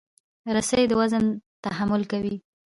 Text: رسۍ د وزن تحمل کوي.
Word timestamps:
رسۍ 0.55 0.83
د 0.87 0.91
وزن 0.99 1.23
تحمل 1.63 2.01
کوي. 2.11 2.35